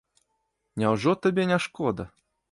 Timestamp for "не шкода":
1.51-2.03